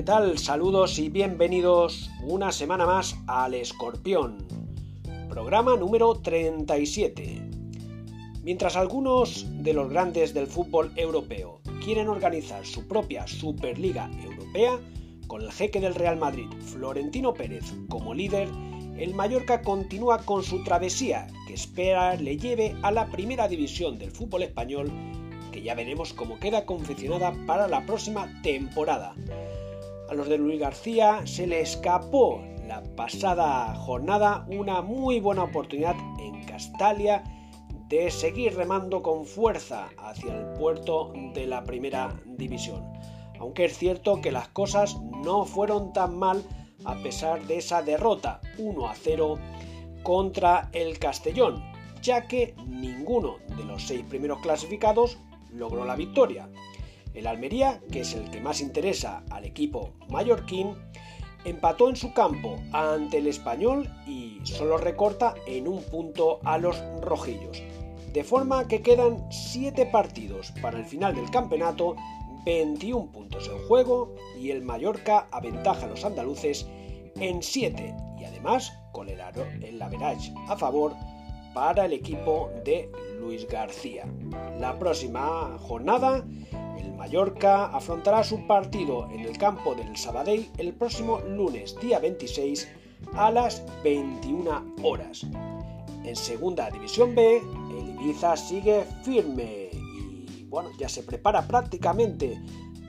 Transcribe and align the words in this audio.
¿Qué 0.00 0.06
tal? 0.06 0.38
Saludos 0.38 0.98
y 0.98 1.10
bienvenidos 1.10 2.08
una 2.22 2.52
semana 2.52 2.86
más 2.86 3.18
al 3.26 3.52
Escorpión, 3.52 4.38
programa 5.28 5.76
número 5.76 6.14
37. 6.14 7.50
Mientras 8.42 8.76
algunos 8.76 9.44
de 9.62 9.74
los 9.74 9.90
grandes 9.90 10.32
del 10.32 10.46
fútbol 10.46 10.90
europeo 10.96 11.60
quieren 11.84 12.08
organizar 12.08 12.64
su 12.64 12.88
propia 12.88 13.26
Superliga 13.26 14.10
Europea, 14.24 14.80
con 15.26 15.42
el 15.42 15.52
jeque 15.52 15.80
del 15.80 15.94
Real 15.94 16.16
Madrid, 16.16 16.48
Florentino 16.60 17.34
Pérez, 17.34 17.74
como 17.90 18.14
líder, 18.14 18.48
el 18.96 19.14
Mallorca 19.14 19.60
continúa 19.60 20.24
con 20.24 20.42
su 20.42 20.64
travesía 20.64 21.26
que 21.46 21.52
espera 21.52 22.14
le 22.14 22.38
lleve 22.38 22.74
a 22.80 22.90
la 22.90 23.10
primera 23.10 23.48
división 23.48 23.98
del 23.98 24.12
fútbol 24.12 24.44
español, 24.44 24.90
que 25.52 25.60
ya 25.60 25.74
veremos 25.74 26.14
cómo 26.14 26.38
queda 26.38 26.64
confeccionada 26.64 27.34
para 27.46 27.68
la 27.68 27.84
próxima 27.84 28.40
temporada. 28.42 29.14
A 30.10 30.14
los 30.14 30.28
de 30.28 30.38
Luis 30.38 30.58
García 30.58 31.24
se 31.24 31.46
le 31.46 31.60
escapó 31.60 32.42
la 32.66 32.82
pasada 32.96 33.72
jornada 33.76 34.44
una 34.48 34.82
muy 34.82 35.20
buena 35.20 35.44
oportunidad 35.44 35.94
en 36.18 36.44
Castalia 36.46 37.22
de 37.88 38.10
seguir 38.10 38.56
remando 38.56 39.02
con 39.02 39.24
fuerza 39.24 39.88
hacia 39.98 40.34
el 40.34 40.46
puerto 40.58 41.12
de 41.32 41.46
la 41.46 41.62
primera 41.62 42.20
división. 42.26 42.92
Aunque 43.38 43.66
es 43.66 43.78
cierto 43.78 44.20
que 44.20 44.32
las 44.32 44.48
cosas 44.48 45.00
no 45.00 45.44
fueron 45.44 45.92
tan 45.92 46.18
mal 46.18 46.42
a 46.84 46.96
pesar 46.96 47.46
de 47.46 47.58
esa 47.58 47.80
derrota 47.80 48.40
1 48.58 48.88
a 48.88 48.94
0 48.96 49.38
contra 50.02 50.70
el 50.72 50.98
Castellón, 50.98 51.62
ya 52.02 52.26
que 52.26 52.56
ninguno 52.66 53.36
de 53.56 53.62
los 53.62 53.86
seis 53.86 54.04
primeros 54.08 54.40
clasificados 54.40 55.18
logró 55.52 55.84
la 55.84 55.94
victoria. 55.94 56.48
El 57.14 57.26
Almería, 57.26 57.80
que 57.90 58.00
es 58.00 58.14
el 58.14 58.30
que 58.30 58.40
más 58.40 58.60
interesa 58.60 59.24
al 59.30 59.44
equipo 59.44 59.94
mallorquín, 60.08 60.74
empató 61.44 61.88
en 61.88 61.96
su 61.96 62.12
campo 62.12 62.58
ante 62.72 63.18
el 63.18 63.26
español 63.26 63.88
y 64.06 64.38
solo 64.44 64.78
recorta 64.78 65.34
en 65.46 65.66
un 65.66 65.82
punto 65.82 66.40
a 66.44 66.58
los 66.58 66.80
rojillos. 67.00 67.62
De 68.12 68.24
forma 68.24 68.66
que 68.68 68.82
quedan 68.82 69.30
7 69.30 69.86
partidos 69.86 70.52
para 70.60 70.78
el 70.78 70.84
final 70.84 71.14
del 71.14 71.30
campeonato 71.30 71.96
21 72.44 73.12
puntos 73.12 73.48
en 73.48 73.58
juego 73.66 74.14
y 74.38 74.50
el 74.50 74.62
Mallorca 74.62 75.28
aventaja 75.30 75.86
a 75.86 75.88
los 75.88 76.04
andaluces 76.04 76.66
en 77.16 77.42
7 77.42 77.94
y 78.18 78.24
además 78.24 78.72
con 78.92 79.08
el, 79.08 79.20
el 79.62 79.80
average 79.80 80.32
a 80.48 80.56
favor 80.56 80.94
para 81.54 81.84
el 81.86 81.92
equipo 81.92 82.50
de 82.64 82.90
Luis 83.18 83.46
García. 83.48 84.06
La 84.58 84.78
próxima 84.78 85.56
jornada 85.58 86.24
Mallorca 87.00 87.64
afrontará 87.64 88.22
su 88.22 88.46
partido 88.46 89.08
en 89.10 89.20
el 89.20 89.38
campo 89.38 89.74
del 89.74 89.96
Sabadell 89.96 90.50
el 90.58 90.74
próximo 90.74 91.18
lunes 91.20 91.74
día 91.80 91.98
26 91.98 92.68
a 93.14 93.30
las 93.30 93.64
21 93.82 94.74
horas. 94.82 95.22
En 96.04 96.14
segunda 96.14 96.68
división 96.70 97.14
B, 97.14 97.38
el 97.38 98.00
Ibiza 98.02 98.36
sigue 98.36 98.84
firme 99.02 99.70
bueno, 100.50 100.68
ya 100.78 100.90
se 100.90 101.02
prepara 101.02 101.46
prácticamente 101.48 102.38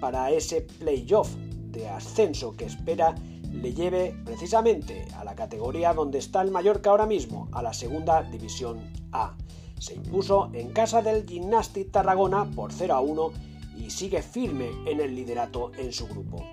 para 0.02 0.30
ese 0.30 0.59
playoff 0.59 1.34
de 1.70 1.88
ascenso 1.88 2.54
que 2.58 2.66
espera 2.66 3.16
le 3.50 3.73
lleve 3.73 4.14
precisamente 4.26 5.08
a 5.16 5.23
la 5.23 5.36
categoría 5.36 5.94
donde 5.94 6.17
está 6.17 6.42
el 6.42 6.52
Mallorca 6.52 6.89
ahora 6.89 7.06
mismo, 7.06 7.48
a 7.54 7.62
la 7.62 7.72
segunda 7.72 8.23
división 8.23 8.92
A. 9.14 9.38
Se 9.80 9.94
impuso 9.94 10.50
en 10.52 10.72
casa 10.72 11.02
del 11.02 11.26
Gymnastic 11.26 11.92
Tarragona 11.92 12.52
por 12.52 12.73
0 12.73 12.94
a 12.94 13.00
1 13.00 13.51
y 13.82 13.90
sigue 13.90 14.22
firme 14.22 14.70
en 14.86 15.00
el 15.00 15.16
liderato 15.16 15.72
en 15.78 15.92
su 15.92 16.08
grupo. 16.08 16.44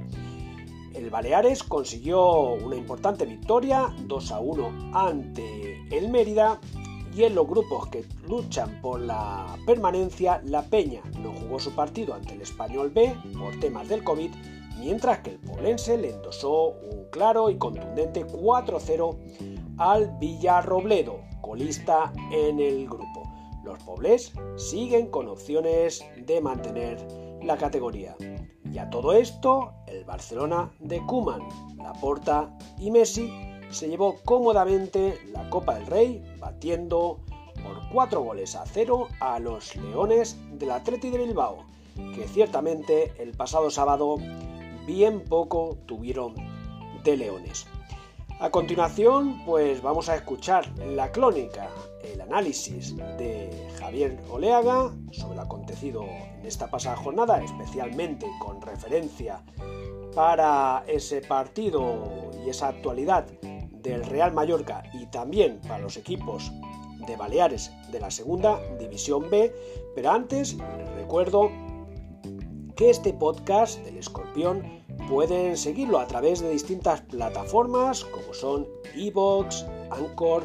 El 0.95 1.11
Baleares 1.11 1.63
consiguió 1.63 2.55
una 2.55 2.77
importante 2.77 3.25
victoria 3.25 3.95
2 4.07 4.33
a 4.33 4.41
1 4.41 4.91
ante 4.95 5.87
el 5.97 6.09
Mérida 6.09 6.59
y 7.15 7.25
en 7.25 7.35
los 7.35 7.47
grupos 7.47 7.89
que 7.89 8.05
luchan 8.27 8.81
por 8.81 9.01
la 9.01 9.57
permanencia, 9.67 10.41
la 10.45 10.63
Peña 10.63 11.03
no 11.23 11.33
jugó 11.33 11.59
su 11.59 11.75
partido 11.75 12.15
ante 12.15 12.35
el 12.35 12.43
Español 12.43 12.91
B 12.91 13.15
por 13.39 13.59
temas 13.61 13.89
del 13.89 14.05
COVID, 14.05 14.31
mientras 14.79 15.21
que 15.21 15.31
el 15.31 15.39
Poblense 15.39 15.99
le 15.99 16.11
endosó 16.11 16.71
un 16.71 17.07
claro 17.11 17.51
y 17.51 17.59
contundente 17.59 18.27
4-0 18.27 19.17
al 19.79 20.17
Villarrobledo, 20.19 21.21
colista 21.41 22.13
en 22.33 22.61
el 22.61 22.87
grupo. 22.87 23.23
Los 23.65 23.83
Poblés 23.83 24.33
siguen 24.57 25.09
con 25.09 25.29
opciones 25.29 26.05
de 26.17 26.41
mantener 26.41 27.28
la 27.43 27.57
categoría. 27.57 28.17
Y 28.71 28.79
a 28.79 28.91
todo 28.91 29.13
esto, 29.13 29.73
el 29.87 30.05
Barcelona 30.05 30.71
de 30.79 31.05
Kuman, 31.07 31.43
Laporta 31.77 32.57
y 32.79 32.91
Messi 32.91 33.33
se 33.71 33.89
llevó 33.89 34.17
cómodamente 34.25 35.19
la 35.33 35.49
Copa 35.51 35.75
del 35.75 35.87
Rey, 35.87 36.23
batiendo 36.39 37.21
por 37.63 37.89
4 37.93 38.23
goles 38.23 38.55
a 38.55 38.65
0 38.67 39.09
a 39.21 39.39
los 39.39 39.77
Leones 39.77 40.37
del 40.59 40.71
Atleti 40.71 41.11
de 41.11 41.19
Bilbao, 41.19 41.65
que 42.15 42.29
ciertamente 42.29 43.13
el 43.19 43.33
pasado 43.33 43.71
sábado 43.71 44.17
bien 44.87 45.23
poco 45.25 45.77
tuvieron 45.87 46.35
de 47.05 47.17
Leones. 47.17 47.67
A 48.41 48.51
continuación, 48.51 49.45
pues 49.45 49.83
vamos 49.83 50.09
a 50.09 50.15
escuchar 50.15 50.67
la 50.79 51.11
crónica, 51.11 51.69
el 52.05 52.21
análisis 52.21 52.97
de 52.97 53.48
Javier 53.89 54.19
Oleaga 54.31 54.93
sobre 55.13 55.37
lo 55.37 55.41
acontecido 55.41 56.03
en 56.03 56.45
esta 56.45 56.71
pasada 56.71 56.95
jornada, 56.97 57.43
especialmente 57.43 58.27
con 58.39 58.61
referencia 58.61 59.43
para 60.15 60.85
ese 60.87 61.23
partido 61.23 62.31
y 62.45 62.51
esa 62.51 62.69
actualidad 62.69 63.25
del 63.81 64.05
Real 64.05 64.35
Mallorca 64.35 64.83
y 64.93 65.07
también 65.07 65.59
para 65.67 65.79
los 65.79 65.97
equipos 65.97 66.53
de 67.07 67.17
Baleares 67.17 67.73
de 67.91 67.99
la 67.99 68.11
segunda 68.11 68.61
división 68.79 69.31
B, 69.31 69.55
pero 69.95 70.11
antes 70.11 70.59
les 70.59 70.91
recuerdo 70.97 71.51
que 72.77 72.91
este 72.91 73.15
podcast 73.15 73.83
del 73.87 73.97
Escorpión 73.97 74.85
pueden 75.09 75.57
seguirlo 75.57 75.99
a 75.99 76.07
través 76.07 76.41
de 76.41 76.51
distintas 76.51 77.01
plataformas 77.01 78.05
como 78.05 78.35
son 78.35 78.69
Evox, 78.95 79.65
Anchor, 79.89 80.45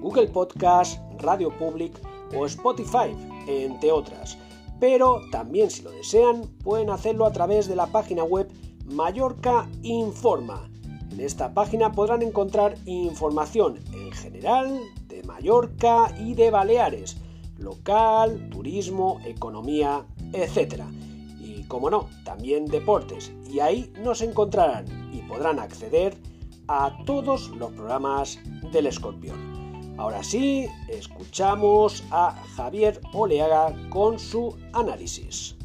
Google 0.00 0.28
Podcast, 0.28 1.00
Radio 1.18 1.50
Public 1.58 2.13
o 2.36 2.46
Spotify, 2.46 3.14
entre 3.46 3.90
otras. 3.90 4.38
Pero 4.80 5.22
también 5.30 5.70
si 5.70 5.82
lo 5.82 5.90
desean 5.90 6.42
pueden 6.62 6.90
hacerlo 6.90 7.26
a 7.26 7.32
través 7.32 7.68
de 7.68 7.76
la 7.76 7.86
página 7.86 8.24
web 8.24 8.48
Mallorca 8.86 9.68
Informa 9.82 10.68
en 11.14 11.20
esta 11.20 11.54
página 11.54 11.92
podrán 11.92 12.22
encontrar 12.22 12.76
información 12.86 13.78
en 13.92 14.10
general 14.10 14.80
de 15.06 15.22
Mallorca 15.22 16.12
y 16.18 16.34
de 16.34 16.50
Baleares, 16.50 17.18
local, 17.56 18.48
turismo, 18.50 19.20
economía, 19.24 20.04
etc. 20.32 20.82
Y 21.38 21.62
como 21.68 21.88
no, 21.88 22.08
también 22.24 22.66
deportes. 22.66 23.32
Y 23.48 23.60
ahí 23.60 23.92
nos 24.02 24.22
encontrarán 24.22 24.86
y 25.14 25.18
podrán 25.18 25.60
acceder 25.60 26.16
a 26.66 26.98
todos 27.06 27.50
los 27.50 27.70
programas 27.70 28.40
del 28.72 28.88
escorpión. 28.88 29.53
Ahora 29.96 30.24
sí, 30.24 30.68
escuchamos 30.88 32.02
a 32.10 32.34
Javier 32.56 33.00
Oleaga 33.12 33.72
con 33.90 34.18
su 34.18 34.56
análisis. 34.72 35.56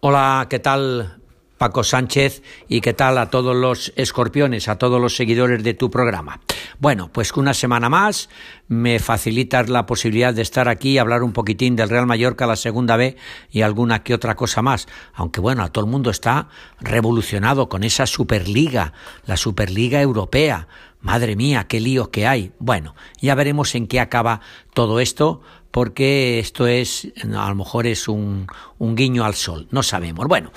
Hola, 0.00 0.46
¿qué 0.48 0.60
tal? 0.60 1.19
Paco 1.60 1.84
Sánchez 1.84 2.42
y 2.70 2.80
qué 2.80 2.94
tal 2.94 3.18
a 3.18 3.28
todos 3.28 3.54
los 3.54 3.92
escorpiones, 3.94 4.66
a 4.68 4.78
todos 4.78 4.98
los 4.98 5.14
seguidores 5.14 5.62
de 5.62 5.74
tu 5.74 5.90
programa. 5.90 6.40
Bueno, 6.78 7.10
pues 7.12 7.36
una 7.36 7.52
semana 7.52 7.90
más 7.90 8.30
me 8.66 8.98
facilitas 8.98 9.68
la 9.68 9.84
posibilidad 9.84 10.32
de 10.32 10.40
estar 10.40 10.70
aquí 10.70 10.92
y 10.92 10.98
hablar 10.98 11.22
un 11.22 11.34
poquitín 11.34 11.76
del 11.76 11.90
Real 11.90 12.06
Mallorca, 12.06 12.46
la 12.46 12.56
segunda 12.56 12.96
B 12.96 13.14
y 13.50 13.60
alguna 13.60 14.02
que 14.02 14.14
otra 14.14 14.36
cosa 14.36 14.62
más. 14.62 14.88
Aunque 15.12 15.42
bueno, 15.42 15.62
a 15.62 15.68
todo 15.68 15.84
el 15.84 15.90
mundo 15.90 16.08
está 16.08 16.48
revolucionado 16.80 17.68
con 17.68 17.84
esa 17.84 18.06
Superliga, 18.06 18.94
la 19.26 19.36
Superliga 19.36 20.00
Europea. 20.00 20.66
Madre 21.02 21.36
mía, 21.36 21.66
qué 21.68 21.78
líos 21.78 22.08
que 22.08 22.26
hay. 22.26 22.52
Bueno, 22.58 22.94
ya 23.20 23.34
veremos 23.34 23.74
en 23.74 23.86
qué 23.86 24.00
acaba 24.00 24.40
todo 24.72 24.98
esto 24.98 25.42
porque 25.70 26.38
esto 26.38 26.66
es, 26.66 27.12
a 27.22 27.48
lo 27.50 27.54
mejor 27.54 27.86
es 27.86 28.08
un, 28.08 28.46
un 28.78 28.94
guiño 28.96 29.24
al 29.24 29.34
sol, 29.34 29.68
no 29.70 29.82
sabemos. 29.82 30.26
Bueno, 30.26 30.52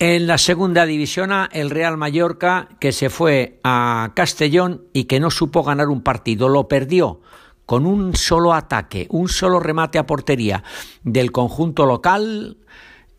en 0.00 0.26
la 0.26 0.38
segunda 0.38 0.86
división 0.86 1.30
A, 1.30 1.50
el 1.52 1.68
Real 1.68 1.98
Mallorca, 1.98 2.70
que 2.80 2.90
se 2.90 3.10
fue 3.10 3.60
a 3.62 4.12
Castellón 4.16 4.86
y 4.94 5.04
que 5.04 5.20
no 5.20 5.30
supo 5.30 5.62
ganar 5.62 5.88
un 5.88 6.02
partido, 6.02 6.48
lo 6.48 6.68
perdió 6.68 7.20
con 7.66 7.84
un 7.84 8.16
solo 8.16 8.54
ataque, 8.54 9.06
un 9.10 9.28
solo 9.28 9.60
remate 9.60 9.98
a 9.98 10.06
portería 10.06 10.64
del 11.04 11.32
conjunto 11.32 11.84
local 11.84 12.56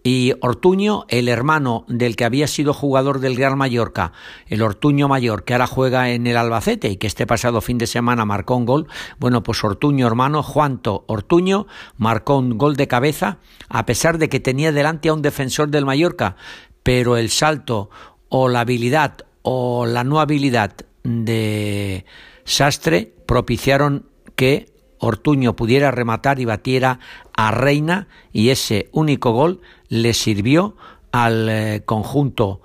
y 0.04 0.34
Ortuño, 0.42 1.06
el 1.10 1.30
hermano 1.30 1.86
del 1.88 2.16
que 2.16 2.26
había 2.26 2.48
sido 2.48 2.74
jugador 2.74 3.20
del 3.20 3.36
Real 3.36 3.56
Mallorca, 3.56 4.14
el 4.48 4.64
Ortuño 4.64 5.08
mayor, 5.08 5.44
que 5.44 5.54
ahora 5.54 5.68
juega 5.68 6.10
en 6.10 6.26
el 6.26 6.38
Albacete 6.38 6.90
y 6.90 6.98
que 6.98 7.06
este 7.06 7.28
pasado 7.28 7.62
fin 7.62 7.78
de 7.78 7.86
semana 7.86 8.26
marcó 8.26 8.56
un 8.56 8.66
gol, 8.66 8.88
bueno, 9.20 9.44
pues 9.44 9.64
Ortuño 9.64 10.08
hermano, 10.08 10.42
Juanto 10.42 11.04
Ortuño, 11.08 11.68
marcó 11.98 12.40
un 12.40 12.58
gol 12.58 12.76
de 12.76 12.88
cabeza, 12.88 13.38
a 13.70 13.86
pesar 13.86 14.18
de 14.18 14.30
que 14.30 14.40
tenía 14.40 14.72
delante 14.72 15.10
a 15.10 15.14
un 15.14 15.22
defensor 15.22 15.70
del 15.70 15.86
Mallorca, 15.86 16.36
pero 16.84 17.18
el 17.18 17.30
salto 17.30 17.90
o 18.30 18.48
la 18.48 18.62
habilidad 18.62 19.18
o 19.42 19.86
la 19.86 20.04
no 20.04 20.20
habilidad 20.20 20.74
de 21.04 22.06
Sastre 22.44 23.14
propiciaron 23.26 24.08
que 24.36 24.72
Ortuño 25.00 25.56
pudiera 25.56 25.90
rematar 25.90 26.40
y 26.40 26.46
batiera 26.46 27.00
a 27.36 27.52
Reina 27.52 28.08
y 28.32 28.50
ese 28.50 28.90
único 28.92 29.32
gol 29.32 29.62
le 29.90 30.14
sirvió 30.14 30.76
al 31.12 31.50
eh, 31.50 31.82
conjunto 31.86 32.62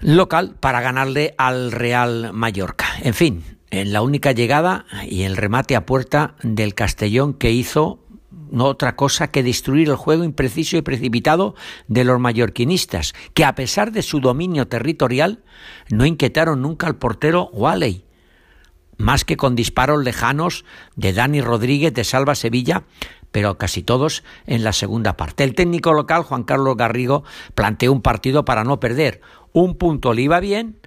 local 0.00 0.56
para 0.58 0.80
ganarle 0.80 1.34
al 1.38 1.70
Real 1.70 2.32
Mallorca. 2.32 2.86
En 3.02 3.14
fin, 3.14 3.44
en 3.70 3.92
la 3.92 4.02
única 4.02 4.32
llegada 4.32 4.86
y 5.08 5.22
el 5.22 5.36
remate 5.36 5.76
a 5.76 5.86
puerta 5.86 6.34
del 6.42 6.74
Castellón 6.74 7.34
que 7.34 7.52
hizo 7.52 7.99
no 8.50 8.66
otra 8.66 8.96
cosa 8.96 9.30
que 9.30 9.42
destruir 9.42 9.88
el 9.88 9.96
juego 9.96 10.24
impreciso 10.24 10.76
y 10.76 10.82
precipitado 10.82 11.54
de 11.88 12.04
los 12.04 12.20
mallorquinistas, 12.20 13.14
que 13.34 13.44
a 13.44 13.54
pesar 13.54 13.92
de 13.92 14.02
su 14.02 14.20
dominio 14.20 14.68
territorial 14.68 15.42
no 15.90 16.06
inquietaron 16.06 16.62
nunca 16.62 16.86
al 16.86 16.96
portero 16.96 17.48
Walley, 17.52 18.04
más 18.96 19.24
que 19.24 19.36
con 19.36 19.56
disparos 19.56 20.04
lejanos 20.04 20.64
de 20.96 21.12
Dani 21.12 21.40
Rodríguez 21.40 21.94
de 21.94 22.04
Salva 22.04 22.34
Sevilla, 22.34 22.84
pero 23.32 23.56
casi 23.58 23.82
todos 23.82 24.24
en 24.46 24.64
la 24.64 24.72
segunda 24.72 25.16
parte. 25.16 25.44
El 25.44 25.54
técnico 25.54 25.92
local, 25.92 26.22
Juan 26.22 26.42
Carlos 26.42 26.76
Garrigo, 26.76 27.24
planteó 27.54 27.92
un 27.92 28.02
partido 28.02 28.44
para 28.44 28.64
no 28.64 28.80
perder. 28.80 29.20
Un 29.52 29.76
punto 29.76 30.12
le 30.12 30.22
iba 30.22 30.40
bien 30.40 30.80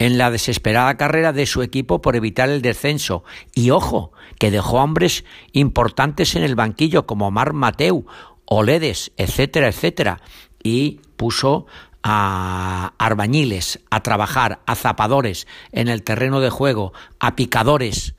en 0.00 0.16
la 0.16 0.30
desesperada 0.30 0.96
carrera 0.96 1.32
de 1.32 1.46
su 1.46 1.62
equipo 1.62 2.00
por 2.00 2.16
evitar 2.16 2.48
el 2.48 2.62
descenso. 2.62 3.22
Y 3.54 3.70
ojo, 3.70 4.12
que 4.38 4.50
dejó 4.50 4.78
hombres 4.78 5.24
importantes 5.52 6.34
en 6.34 6.42
el 6.42 6.56
banquillo 6.56 7.06
como 7.06 7.30
Mar 7.30 7.52
Mateu, 7.52 8.06
Oledes, 8.46 9.12
etcétera, 9.18 9.68
etcétera. 9.68 10.22
Y 10.62 11.02
puso 11.16 11.66
a 12.02 12.94
arbañiles, 12.96 13.80
a 13.90 14.02
trabajar, 14.02 14.60
a 14.66 14.74
zapadores 14.74 15.46
en 15.70 15.88
el 15.88 16.02
terreno 16.02 16.40
de 16.40 16.48
juego, 16.48 16.94
a 17.18 17.36
picadores 17.36 18.14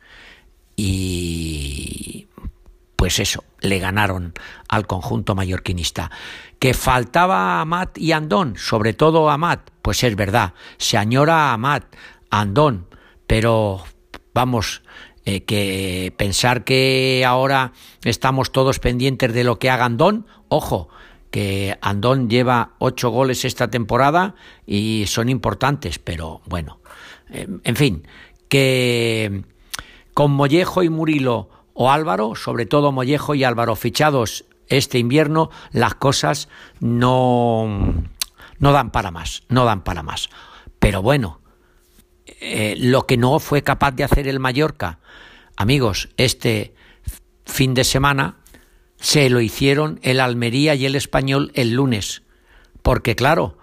y 0.76 2.28
pues 3.02 3.18
eso, 3.18 3.44
le 3.62 3.80
ganaron 3.80 4.32
al 4.70 4.86
conjunto 4.86 5.34
mallorquinista. 5.34 6.12
¿Que 6.60 6.76
faltaba 6.76 7.58
a 7.58 7.62
Amat 7.62 7.98
y 7.98 8.12
Andón? 8.12 8.54
Sobre 8.58 8.94
todo 8.94 9.32
a 9.32 9.34
Amat, 9.34 9.72
pues 9.82 10.04
es 10.04 10.16
verdad, 10.16 10.54
se 10.78 11.00
añora 11.00 11.50
a 11.50 11.54
Amat, 11.54 11.84
Andón, 12.30 12.86
pero 13.26 13.84
vamos, 14.36 14.84
eh, 15.26 15.46
que 15.46 16.14
pensar 16.16 16.64
que 16.64 17.26
ahora 17.26 17.74
estamos 18.04 18.52
todos 18.52 18.78
pendientes 18.78 19.34
de 19.34 19.46
lo 19.46 19.58
que 19.58 19.72
haga 19.72 19.86
Andón, 19.86 20.28
ojo, 20.48 20.90
que 21.32 21.80
Andón 21.82 22.30
lleva 22.30 22.76
ocho 22.78 23.10
goles 23.10 23.46
esta 23.46 23.72
temporada 23.72 24.36
y 24.68 25.06
son 25.08 25.28
importantes, 25.28 25.98
pero 25.98 26.42
bueno, 26.46 26.82
en 27.32 27.76
fin, 27.76 28.08
que 28.48 29.42
con 30.14 30.30
Mollejo 30.30 30.84
y 30.84 30.90
Murilo 30.90 31.61
o 31.82 31.90
Álvaro, 31.90 32.36
sobre 32.36 32.68
todo 32.68 32.92
Mollejo 32.92 33.34
y 33.34 33.44
Álvaro 33.44 33.76
fichados 33.76 34.46
este 34.68 35.00
invierno, 35.00 35.50
las 35.72 35.96
cosas 35.96 36.48
no, 36.80 38.04
no 38.60 38.72
dan 38.72 38.92
para 38.92 39.10
más, 39.10 39.44
no 39.50 39.66
dan 39.66 39.84
para 39.84 40.04
más. 40.04 40.30
Pero 40.78 41.02
bueno, 41.02 41.42
eh, 42.26 42.76
lo 42.78 43.08
que 43.08 43.18
no 43.18 43.40
fue 43.40 43.64
capaz 43.64 43.94
de 43.94 44.04
hacer 44.04 44.28
el 44.28 44.40
Mallorca, 44.40 45.00
amigos, 45.58 46.10
este 46.18 46.76
fin 47.46 47.74
de 47.74 47.84
semana 47.84 48.38
se 48.98 49.30
lo 49.32 49.42
hicieron 49.42 50.00
el 50.04 50.20
Almería 50.20 50.76
y 50.76 50.86
el 50.86 50.96
Español 50.96 51.52
el 51.56 51.72
lunes. 51.72 52.22
Porque 52.84 53.16
claro, 53.16 53.58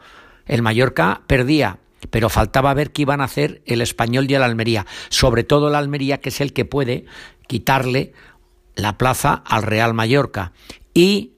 el 0.44 0.62
Mallorca 0.62 1.22
perdía, 1.28 1.78
pero 2.10 2.28
faltaba 2.28 2.74
ver 2.74 2.90
qué 2.90 3.02
iban 3.02 3.20
a 3.20 3.24
hacer 3.24 3.62
el 3.64 3.80
Español 3.80 4.26
y 4.28 4.34
el 4.34 4.42
Almería. 4.42 4.86
Sobre 5.08 5.44
todo 5.44 5.68
el 5.68 5.76
Almería, 5.76 6.20
que 6.20 6.30
es 6.30 6.40
el 6.40 6.52
que 6.52 6.64
puede 6.64 7.06
quitarle 7.48 8.12
la 8.76 8.96
plaza 8.96 9.42
al 9.44 9.64
Real 9.64 9.92
Mallorca. 9.92 10.52
Y 10.94 11.32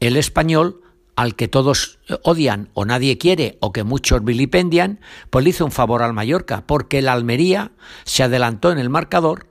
el 0.00 0.16
Español, 0.16 0.80
al 1.14 1.36
que 1.36 1.46
todos 1.46 2.00
odian 2.24 2.70
o 2.74 2.84
nadie 2.84 3.16
quiere 3.18 3.58
o 3.60 3.72
que 3.72 3.84
muchos 3.84 4.24
vilipendian, 4.24 4.98
pues 5.30 5.44
le 5.44 5.50
hizo 5.50 5.64
un 5.64 5.70
favor 5.70 6.02
al 6.02 6.12
Mallorca, 6.12 6.64
porque 6.66 6.98
el 6.98 7.08
Almería 7.08 7.70
se 8.04 8.24
adelantó 8.24 8.72
en 8.72 8.78
el 8.78 8.90
marcador, 8.90 9.46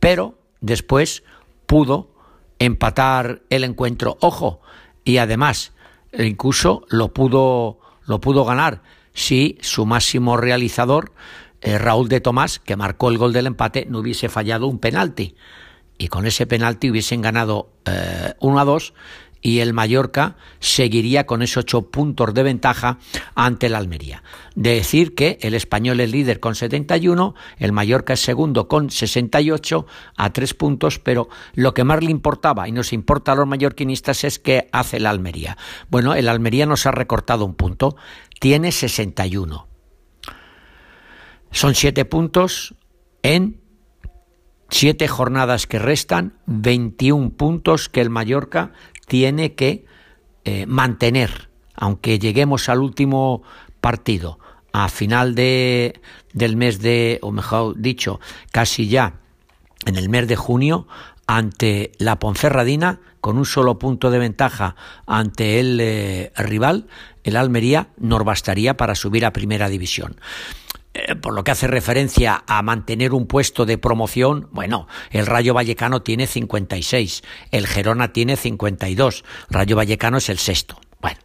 pero 0.00 0.40
después 0.60 1.22
pudo 1.66 2.12
empatar 2.58 3.42
el 3.50 3.62
encuentro. 3.62 4.16
Ojo, 4.20 4.60
y 5.04 5.18
además 5.18 5.72
incluso 6.12 6.84
lo 6.88 7.12
pudo 7.14 7.78
lo 8.04 8.20
pudo 8.20 8.44
ganar 8.44 8.82
si 9.14 9.58
su 9.60 9.86
máximo 9.86 10.36
realizador 10.36 11.12
eh, 11.62 11.78
Raúl 11.78 12.08
de 12.08 12.20
Tomás, 12.20 12.58
que 12.58 12.76
marcó 12.76 13.08
el 13.08 13.18
gol 13.18 13.32
del 13.32 13.46
empate, 13.46 13.86
no 13.88 14.00
hubiese 14.00 14.28
fallado 14.28 14.66
un 14.66 14.78
penalti. 14.78 15.34
Y 15.96 16.08
con 16.08 16.26
ese 16.26 16.46
penalti 16.46 16.90
hubiesen 16.90 17.22
ganado 17.22 17.70
1 18.40 18.58
eh, 18.58 18.60
a 18.60 18.64
2 18.64 18.94
y 19.42 19.58
el 19.58 19.74
Mallorca 19.74 20.36
seguiría 20.60 21.26
con 21.26 21.42
esos 21.42 21.64
ocho 21.64 21.90
puntos 21.90 22.32
de 22.32 22.42
ventaja 22.44 22.98
ante 23.34 23.66
el 23.66 23.74
Almería. 23.74 24.22
decir 24.54 25.14
que 25.14 25.38
el 25.42 25.54
español 25.54 26.00
es 26.00 26.10
líder 26.10 26.40
con 26.40 26.54
71, 26.54 27.34
el 27.58 27.72
Mallorca 27.72 28.14
es 28.14 28.20
segundo 28.20 28.68
con 28.68 28.90
68 28.90 29.86
a 30.16 30.32
tres 30.32 30.54
puntos, 30.54 30.98
pero 31.00 31.28
lo 31.54 31.74
que 31.74 31.84
más 31.84 32.02
le 32.02 32.10
importaba 32.10 32.68
y 32.68 32.72
nos 32.72 32.92
importa 32.92 33.32
a 33.32 33.34
los 33.34 33.48
mallorquinistas 33.48 34.24
es 34.24 34.38
que 34.38 34.68
hace 34.72 34.98
el 34.98 35.06
Almería. 35.06 35.58
Bueno, 35.90 36.14
el 36.14 36.28
Almería 36.28 36.64
nos 36.64 36.86
ha 36.86 36.92
recortado 36.92 37.44
un 37.44 37.54
punto, 37.54 37.96
tiene 38.38 38.70
61. 38.70 39.71
Son 41.52 41.74
siete 41.74 42.04
puntos 42.04 42.74
en 43.22 43.60
siete 44.68 45.06
jornadas 45.06 45.66
que 45.66 45.78
restan, 45.78 46.34
21 46.46 47.30
puntos 47.30 47.88
que 47.88 48.00
el 48.00 48.10
Mallorca 48.10 48.72
tiene 49.06 49.54
que 49.54 49.84
eh, 50.44 50.66
mantener, 50.66 51.50
aunque 51.74 52.18
lleguemos 52.18 52.68
al 52.68 52.80
último 52.80 53.42
partido, 53.80 54.38
a 54.72 54.88
final 54.88 55.34
de, 55.34 56.00
del 56.32 56.56
mes 56.56 56.80
de, 56.80 57.18
o 57.22 57.30
mejor 57.30 57.78
dicho, 57.78 58.18
casi 58.50 58.88
ya 58.88 59.20
en 59.84 59.96
el 59.96 60.08
mes 60.08 60.26
de 60.26 60.36
junio, 60.36 60.86
ante 61.26 61.92
la 61.98 62.18
Ponferradina, 62.18 63.00
con 63.20 63.38
un 63.38 63.46
solo 63.46 63.78
punto 63.78 64.10
de 64.10 64.18
ventaja 64.18 64.74
ante 65.06 65.60
el 65.60 65.78
eh, 65.80 66.32
rival, 66.36 66.88
el 67.22 67.36
Almería, 67.36 67.88
nos 67.98 68.24
bastaría 68.24 68.76
para 68.76 68.94
subir 68.94 69.24
a 69.24 69.32
primera 69.32 69.68
división. 69.68 70.16
Eh, 70.94 71.14
por 71.14 71.32
lo 71.32 71.42
que 71.42 71.50
hace 71.50 71.66
referencia 71.66 72.44
a 72.46 72.60
mantener 72.60 73.14
un 73.14 73.26
puesto 73.26 73.64
de 73.64 73.78
promoción, 73.78 74.48
bueno, 74.52 74.88
el 75.10 75.24
Rayo 75.24 75.54
Vallecano 75.54 76.02
tiene 76.02 76.26
56, 76.26 77.22
el 77.50 77.66
Gerona 77.66 78.12
tiene 78.12 78.36
52, 78.36 79.24
Rayo 79.48 79.76
Vallecano 79.76 80.18
es 80.18 80.28
el 80.28 80.38
sexto. 80.38 80.78
Bueno, 81.00 81.18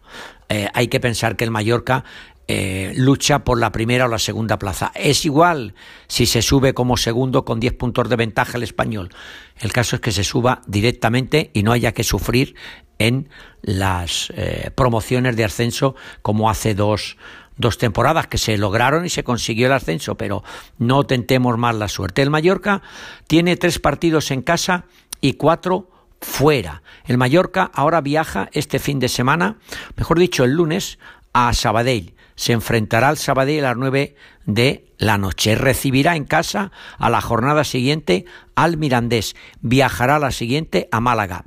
eh, 0.48 0.70
hay 0.74 0.88
que 0.88 1.02
pensar 1.02 1.36
que 1.36 1.44
el 1.44 1.52
Mallorca 1.52 2.06
eh, 2.48 2.94
lucha 2.96 3.44
por 3.44 3.60
la 3.60 3.74
primera 3.74 4.06
o 4.06 4.08
la 4.08 4.20
segunda 4.20 4.58
plaza. 4.58 4.94
Es 4.96 5.26
igual 5.26 5.76
si 6.08 6.28
se 6.28 6.42
sube 6.42 6.74
como 6.74 6.96
segundo 6.96 7.44
con 7.44 7.60
10 7.60 7.74
puntos 7.74 8.08
de 8.08 8.16
ventaja 8.16 8.56
el 8.56 8.64
español. 8.64 9.10
El 9.58 9.74
caso 9.74 9.98
es 9.98 10.02
que 10.02 10.14
se 10.14 10.24
suba 10.24 10.62
directamente 10.66 11.52
y 11.54 11.64
no 11.64 11.74
haya 11.74 11.92
que 11.92 12.06
sufrir 12.06 12.56
en 13.00 13.28
las 13.62 14.32
promociones 14.76 15.36
de 15.36 15.44
ascenso 15.44 15.96
como 16.24 16.50
hace 16.50 16.74
dos, 16.74 17.18
dos 17.58 17.78
temporadas 17.78 18.28
que 18.28 18.38
se 18.38 18.58
lograron 18.58 19.06
y 19.06 19.10
se 19.10 19.24
consiguió 19.24 19.68
el 19.68 19.74
ascenso, 19.74 20.16
pero 20.16 20.44
no 20.78 21.06
tentemos 21.06 21.58
más 21.58 21.76
la 21.76 21.88
suerte. 21.88 22.22
El 22.22 22.30
Mallorca 22.30 22.82
tiene 23.28 23.58
tres 23.58 23.80
partidos 23.80 24.32
en 24.32 24.42
casa 24.42 24.86
y 25.22 25.34
cuatro 25.34 25.90
fuera. 26.22 26.82
El 27.06 27.18
Mallorca 27.18 27.70
ahora 27.74 28.02
viaja 28.02 28.50
este 28.54 28.80
fin 28.80 29.00
de 29.00 29.10
semana, 29.10 29.58
mejor 29.96 30.20
dicho, 30.20 30.44
el 30.44 30.52
lunes, 30.52 31.00
a 31.34 31.54
Sabadell. 31.54 32.14
Se 32.38 32.54
enfrentará 32.54 33.10
al 33.10 33.18
Sabadell 33.18 33.66
a 33.66 33.70
las 33.70 33.78
nueve 33.78 34.16
de 34.46 34.86
la 34.98 35.18
noche. 35.18 35.56
Recibirá 35.56 36.16
en 36.16 36.24
casa 36.24 36.72
a 36.98 37.10
la 37.10 37.20
jornada 37.20 37.64
siguiente 37.64 38.26
al 38.56 38.78
Mirandés. 38.78 39.36
Viajará 39.62 40.16
a 40.16 40.20
la 40.20 40.32
siguiente 40.32 40.88
a 40.92 41.00
Málaga. 41.00 41.44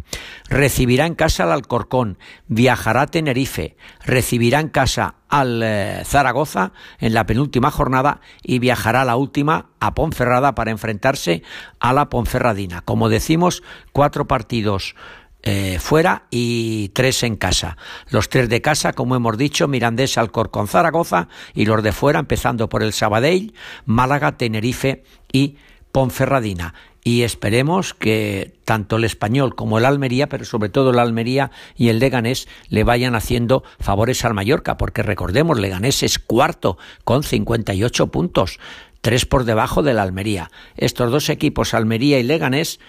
Recibirá 0.49 1.07
en 1.07 1.15
casa 1.15 1.45
al 1.45 1.53
Alcorcón. 1.53 2.19
Viajará 2.49 3.03
a 3.03 3.07
Tenerife. 3.07 3.77
Recibirá 4.05 4.61
en 4.61 4.69
casa 4.69 5.15
al 5.29 5.63
eh, 5.63 6.03
Zaragoza 6.05 6.73
en 6.99 7.15
la 7.15 7.25
penúltima 7.25 7.71
jornada 7.71 8.21
y 8.43 8.59
viajará 8.59 9.03
a 9.03 9.05
la 9.05 9.17
última 9.17 9.71
a 9.79 9.95
Ponferrada 9.95 10.55
para 10.55 10.73
enfrentarse 10.73 11.43
a 11.79 11.93
la 11.93 12.11
Ponferradina. 12.11 12.83
Como 12.83 13.09
decimos, 13.09 13.63
cuatro 13.93 14.27
partidos 14.27 14.97
eh, 15.43 15.79
fuera 15.81 16.25
y 16.31 16.91
tres 16.91 17.23
en 17.23 17.37
casa. 17.37 17.77
Los 18.11 18.29
tres 18.29 18.49
de 18.49 18.61
casa, 18.61 18.93
como 18.93 19.17
hemos 19.17 19.39
dicho, 19.39 19.69
Mirandés, 19.69 20.19
Alcorcón, 20.19 20.69
Zaragoza 20.69 21.29
y 21.55 21.67
los 21.67 21.83
de 21.83 21.93
fuera, 21.93 22.19
empezando 22.19 22.69
por 22.69 22.83
el 22.83 22.93
Sabadell, 22.93 23.55
Málaga, 23.87 24.37
Tenerife 24.37 25.05
y 25.33 25.57
Ponferradina 25.93 26.75
y 27.03 27.23
esperemos 27.23 27.95
que 27.95 28.59
tanto 28.65 28.97
el 28.97 29.05
español 29.05 29.55
como 29.55 29.79
el 29.79 29.85
Almería, 29.85 30.29
pero 30.29 30.45
sobre 30.45 30.69
todo 30.69 30.91
el 30.91 30.99
Almería 30.99 31.51
y 31.77 31.89
el 31.89 31.99
Leganés 31.99 32.47
le 32.69 32.85
vayan 32.85 33.15
haciendo 33.15 33.65
favores 33.79 34.25
al 34.25 34.35
Mallorca, 34.35 34.77
porque 34.77 35.03
recordemos, 35.03 35.59
Leganés 35.59 36.03
es 36.03 36.19
cuarto 36.19 36.79
con 37.05 37.23
58 37.23 38.09
puntos, 38.09 38.59
tres 39.01 39.25
por 39.25 39.45
debajo 39.45 39.83
del 39.83 39.99
Almería. 39.99 40.51
Estos 40.77 41.11
dos 41.11 41.29
equipos, 41.31 41.75
Almería 41.75 42.19
y 42.19 42.23
Leganés, 42.23 42.81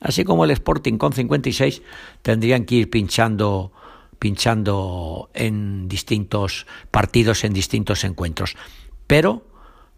así 0.00 0.24
como 0.24 0.44
el 0.44 0.50
Sporting 0.50 0.98
con 0.98 1.12
56, 1.12 1.82
tendrían 2.22 2.64
que 2.64 2.76
ir 2.76 2.90
pinchando 2.90 3.72
pinchando 4.18 5.30
en 5.34 5.88
distintos 5.88 6.66
partidos, 6.90 7.44
en 7.44 7.52
distintos 7.52 8.02
encuentros. 8.02 8.56
Pero 9.06 9.46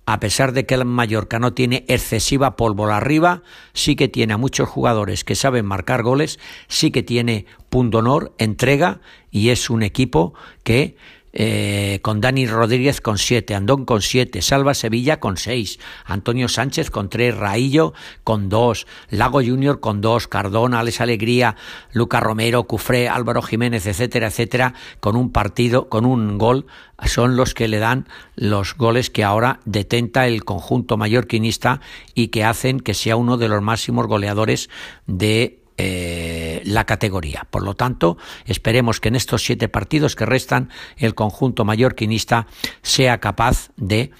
a 0.06 0.18
pesar 0.18 0.52
de 0.52 0.66
que 0.66 0.74
el 0.74 0.84
Mallorca 0.84 1.38
no 1.38 1.52
tiene 1.52 1.84
excesiva 1.88 2.56
pólvora 2.56 2.96
arriba, 2.96 3.42
sí 3.72 3.96
que 3.96 4.08
tiene 4.08 4.34
a 4.34 4.38
muchos 4.38 4.68
jugadores 4.68 5.24
que 5.24 5.36
saben 5.36 5.66
marcar 5.66 6.02
goles, 6.02 6.40
sí 6.68 6.90
que 6.90 7.02
tiene 7.02 7.46
punto 7.68 7.98
honor, 7.98 8.34
entrega 8.38 9.00
y 9.30 9.50
es 9.50 9.70
un 9.70 9.82
equipo 9.82 10.34
que 10.64 10.96
eh, 11.32 12.00
con 12.02 12.20
Dani 12.20 12.46
Rodríguez 12.46 13.00
con 13.00 13.18
siete, 13.18 13.54
Andón 13.54 13.84
con 13.84 14.02
siete, 14.02 14.42
Salva 14.42 14.74
Sevilla 14.74 15.20
con 15.20 15.36
seis, 15.36 15.78
Antonio 16.04 16.48
Sánchez 16.48 16.90
con 16.90 17.08
tres, 17.08 17.36
Raillo 17.36 17.94
con 18.24 18.48
dos, 18.48 18.86
Lago 19.10 19.40
Junior 19.42 19.80
con 19.80 20.00
dos, 20.00 20.28
Cardona, 20.28 20.80
Alex 20.80 21.00
Alegría, 21.00 21.56
Luca 21.92 22.20
Romero, 22.20 22.64
Cufré, 22.64 23.08
Álvaro 23.08 23.42
Jiménez, 23.42 23.86
etcétera, 23.86 24.28
etcétera, 24.28 24.74
con 25.00 25.16
un 25.16 25.30
partido, 25.30 25.88
con 25.88 26.04
un 26.04 26.38
gol, 26.38 26.66
son 27.06 27.36
los 27.36 27.54
que 27.54 27.68
le 27.68 27.78
dan 27.78 28.06
los 28.36 28.74
goles 28.76 29.10
que 29.10 29.24
ahora 29.24 29.60
detenta 29.64 30.26
el 30.26 30.44
conjunto 30.44 30.96
mallorquinista 30.96 31.80
y 32.14 32.28
que 32.28 32.44
hacen 32.44 32.80
que 32.80 32.94
sea 32.94 33.16
uno 33.16 33.36
de 33.36 33.48
los 33.48 33.62
máximos 33.62 34.06
goleadores 34.06 34.68
de 35.06 35.59
eh, 35.82 36.60
la 36.66 36.84
categoría. 36.84 37.46
Por 37.50 37.62
lo 37.62 37.74
tanto, 37.74 38.18
esperemos 38.44 39.00
que 39.00 39.08
en 39.08 39.14
estos 39.14 39.42
siete 39.42 39.70
partidos 39.70 40.14
que 40.14 40.26
restan 40.26 40.68
el 40.98 41.14
conjunto 41.14 41.64
mallorquinista 41.64 42.46
sea 42.82 43.18
capaz 43.18 43.70
de 43.78 44.10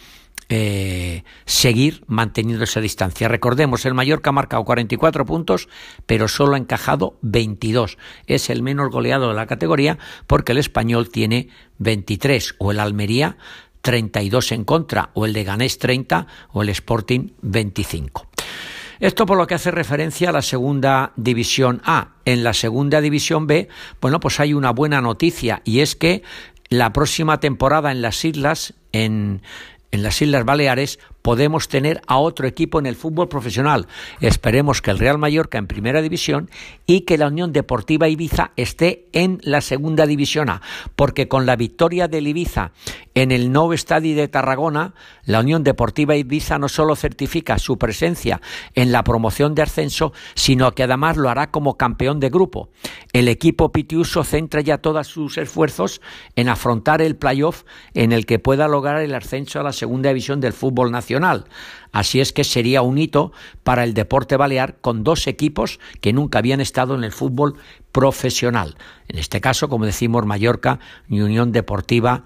eh, 0.49 1.23
seguir 1.45 2.03
manteniendo 2.07 2.65
esa 2.65 2.81
distancia. 2.81 3.29
Recordemos, 3.29 3.85
el 3.85 3.93
Mallorca 3.93 4.31
ha 4.31 4.33
marcado 4.33 4.65
44 4.65 5.27
puntos, 5.27 5.69
pero 6.07 6.29
solo 6.29 6.55
ha 6.55 6.59
encajado 6.59 7.19
22. 7.21 7.99
Es 8.27 8.49
el 8.49 8.63
menos 8.63 8.91
goleado 8.91 9.29
de 9.29 9.35
la 9.35 9.47
categoría 9.47 9.99
porque 10.27 10.53
el 10.53 10.59
español 10.59 11.11
tiene 11.11 11.51
23 11.77 12.55
o 12.57 12.71
el 12.73 12.81
Almería 12.81 13.37
32 13.83 14.53
en 14.53 14.65
contra 14.65 15.11
o 15.13 15.27
el 15.27 15.35
de 15.35 15.45
Ganés 15.45 15.79
30 15.79 16.27
o 16.53 16.63
el 16.63 16.71
Sporting 16.71 17.33
25. 17.43 18.30
Esto 19.01 19.25
por 19.25 19.39
lo 19.39 19.47
que 19.47 19.55
hace 19.55 19.71
referencia 19.71 20.29
a 20.29 20.33
la 20.33 20.43
segunda 20.43 21.13
división 21.17 21.81
A. 21.85 22.11
En 22.27 22.45
la 22.45 22.53
segunda 22.53 23.01
división 23.01 23.47
B, 23.47 23.69
bueno, 24.01 24.21
pues 24.21 24.39
hay 24.41 24.53
una 24.53 24.71
buena 24.71 25.01
noticia 25.01 25.63
y 25.65 25.81
es 25.81 25.97
que 25.97 26.23
la 26.69 26.93
próxima 26.93 27.41
temporada 27.41 27.93
en 27.93 28.03
las 28.03 28.25
islas, 28.25 28.75
en, 28.93 29.43
en 29.91 30.03
las 30.03 30.21
Islas 30.21 30.45
Baleares 30.45 30.99
podemos 31.23 31.69
tener 31.69 32.01
a 32.07 32.19
otro 32.19 32.47
equipo 32.47 32.79
en 32.79 32.87
el 32.87 32.97
fútbol 32.97 33.29
profesional. 33.29 33.87
Esperemos 34.21 34.81
que 34.81 34.91
el 34.91 34.99
Real 34.99 35.19
Mallorca 35.19 35.59
en 35.59 35.67
primera 35.67 36.03
división 36.03 36.51
y 36.87 37.03
que 37.03 37.19
la 37.19 37.29
Unión 37.29 37.53
Deportiva 37.53 38.09
Ibiza 38.09 38.53
esté 38.57 39.09
en 39.13 39.39
la 39.43 39.61
segunda 39.61 40.07
división 40.07 40.51
A, 40.51 40.63
porque 40.97 41.29
con 41.29 41.47
la 41.47 41.57
victoria 41.57 42.09
del 42.09 42.27
Ibiza 42.27 42.73
en 43.15 43.33
el 43.33 43.53
nuevo 43.53 43.75
estadio 43.75 44.17
de 44.17 44.29
Tarragona, 44.29 44.95
la 45.25 45.41
Unión 45.41 45.63
Deportiva 45.65 46.17
Ibiza 46.17 46.59
no 46.59 46.69
solo 46.69 46.97
certifica 46.97 47.59
su 47.59 47.79
presencia 47.79 48.41
en 48.75 48.93
la 48.93 49.05
promoción 49.05 49.55
de 49.55 49.63
ascenso, 49.63 50.13
sino 50.35 50.73
que 50.73 50.85
además 50.85 51.17
lo 51.17 51.29
hará 51.29 51.51
como 51.51 51.77
campeón 51.77 52.21
de 52.21 52.31
grupo. 52.31 52.71
El 53.13 53.29
equipo 53.29 53.73
pitiuso 53.73 54.25
centra 54.25 54.61
ya 54.61 54.79
todos 54.79 55.09
sus 55.09 55.39
esfuerzos 55.39 56.01
en 56.37 56.49
afrontar 56.49 57.03
el 57.03 57.17
playoff 57.17 57.65
en 57.95 58.13
el 58.13 58.27
que 58.27 58.39
pueda 58.39 58.69
lograr 58.69 59.01
el 59.01 59.15
ascenso 59.15 59.61
a 59.61 59.65
la 59.65 59.73
segunda 59.73 60.11
división 60.11 60.41
del 60.41 60.53
fútbol 60.53 60.91
nacional 60.91 61.10
Así 61.93 62.21
es 62.21 62.33
que 62.33 62.45
sería 62.45 62.83
un 62.83 62.99
hito 62.99 63.33
para 63.65 63.85
el 63.85 63.95
deporte 63.95 64.37
balear 64.37 64.77
con 64.81 65.03
dos 65.03 65.27
equipos 65.27 65.81
que 66.01 66.13
nunca 66.13 66.39
habían 66.39 66.61
estado 66.61 66.95
en 66.95 67.05
el 67.05 67.13
fútbol 67.13 67.57
profesional. 67.93 68.77
En 69.09 69.19
este 69.19 69.41
caso, 69.41 69.69
como 69.69 69.87
decimos, 69.87 70.25
Mallorca 70.25 70.79
Unión 71.09 71.53
Deportiva 71.53 72.25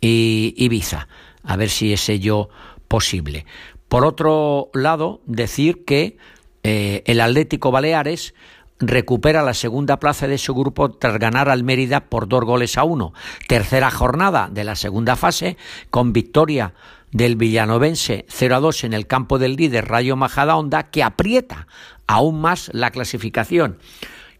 y 0.00 0.54
Ibiza. 0.56 1.08
A 1.42 1.56
ver 1.56 1.70
si 1.70 1.92
es 1.92 2.08
ello 2.08 2.50
posible. 2.88 3.46
Por 3.88 4.04
otro 4.04 4.70
lado, 4.74 5.20
decir 5.24 5.84
que 5.84 6.18
eh, 6.62 7.02
el 7.06 7.20
Atlético 7.20 7.70
Baleares 7.70 8.34
recupera 8.80 9.42
la 9.42 9.54
segunda 9.54 9.98
plaza 9.98 10.28
de 10.28 10.38
su 10.38 10.54
grupo 10.54 10.90
tras 10.90 11.18
ganar 11.18 11.48
al 11.48 11.64
Mérida 11.64 12.00
por 12.00 12.28
dos 12.28 12.44
goles 12.44 12.78
a 12.78 12.84
uno. 12.84 13.12
Tercera 13.48 13.90
jornada 13.90 14.48
de 14.52 14.64
la 14.64 14.76
segunda 14.76 15.16
fase 15.16 15.56
con 15.90 16.12
victoria 16.12 16.74
del 17.12 17.36
villanovense 17.36 18.26
0 18.28 18.56
a 18.56 18.60
2 18.60 18.84
en 18.84 18.92
el 18.92 19.06
campo 19.06 19.38
del 19.38 19.56
líder 19.56 19.88
Rayo 19.88 20.16
Majadahonda 20.16 20.84
que 20.84 21.02
aprieta 21.02 21.66
aún 22.06 22.40
más 22.40 22.70
la 22.72 22.90
clasificación 22.90 23.78